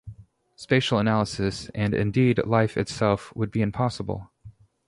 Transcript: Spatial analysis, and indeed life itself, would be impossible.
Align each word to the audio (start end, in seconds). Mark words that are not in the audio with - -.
Spatial 0.55 0.97
analysis, 0.97 1.69
and 1.75 1.93
indeed 1.93 2.39
life 2.47 2.75
itself, 2.75 3.31
would 3.35 3.51
be 3.51 3.61
impossible. 3.61 4.31